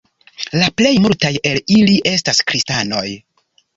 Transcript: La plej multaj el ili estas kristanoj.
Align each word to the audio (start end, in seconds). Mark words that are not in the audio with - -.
La 0.61 0.69
plej 0.81 0.93
multaj 1.03 1.31
el 1.49 1.61
ili 1.75 1.99
estas 2.13 2.41
kristanoj. 2.53 3.07